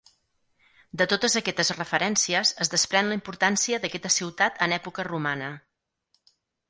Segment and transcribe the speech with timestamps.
[1.01, 5.51] De totes aquestes referències es desprèn la importància d'aquesta ciutat en època romana.